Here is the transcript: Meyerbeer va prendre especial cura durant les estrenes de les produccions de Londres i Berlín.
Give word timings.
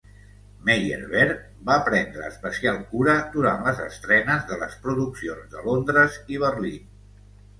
Meyerbeer 0.67 1.33
va 1.67 1.75
prendre 1.89 2.23
especial 2.29 2.79
cura 2.95 3.13
durant 3.37 3.61
les 3.67 3.83
estrenes 3.83 4.49
de 4.53 4.59
les 4.63 4.73
produccions 4.87 5.53
de 5.55 5.63
Londres 5.67 6.17
i 6.37 6.41
Berlín. 6.45 6.89